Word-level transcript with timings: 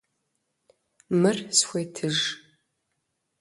Мыр 1.21 1.37
схуетыж! 1.57 2.17